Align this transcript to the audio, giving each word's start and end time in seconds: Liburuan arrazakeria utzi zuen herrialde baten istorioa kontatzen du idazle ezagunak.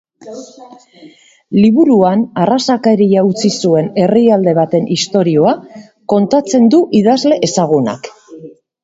Liburuan 1.57 2.23
arrazakeria 2.45 3.23
utzi 3.27 3.51
zuen 3.65 3.89
herrialde 4.05 4.55
baten 4.61 4.87
istorioa 4.97 5.53
kontatzen 6.15 6.67
du 6.77 6.81
idazle 7.03 7.39
ezagunak. 7.51 8.11